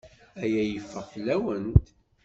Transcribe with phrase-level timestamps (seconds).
[0.43, 1.85] Aya yeffeɣ fell-awent.